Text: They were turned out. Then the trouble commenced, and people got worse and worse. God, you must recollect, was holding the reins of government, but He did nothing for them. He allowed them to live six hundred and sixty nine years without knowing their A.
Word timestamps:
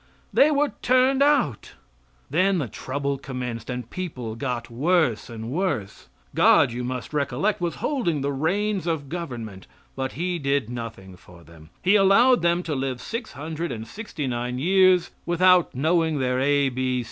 They 0.33 0.49
were 0.49 0.73
turned 0.81 1.21
out. 1.21 1.73
Then 2.27 2.57
the 2.57 2.67
trouble 2.67 3.19
commenced, 3.19 3.69
and 3.69 3.87
people 3.87 4.33
got 4.33 4.71
worse 4.71 5.29
and 5.29 5.51
worse. 5.51 6.07
God, 6.33 6.71
you 6.71 6.83
must 6.83 7.13
recollect, 7.13 7.61
was 7.61 7.75
holding 7.75 8.21
the 8.21 8.31
reins 8.31 8.87
of 8.87 9.09
government, 9.09 9.67
but 9.95 10.13
He 10.13 10.39
did 10.39 10.71
nothing 10.71 11.17
for 11.17 11.43
them. 11.43 11.69
He 11.83 11.95
allowed 11.97 12.41
them 12.41 12.63
to 12.63 12.73
live 12.73 12.99
six 12.99 13.33
hundred 13.33 13.71
and 13.71 13.87
sixty 13.87 14.25
nine 14.25 14.57
years 14.57 15.11
without 15.27 15.75
knowing 15.75 16.17
their 16.17 16.39
A. 16.39 16.71